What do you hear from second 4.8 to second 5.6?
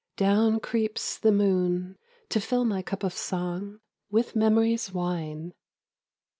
wine.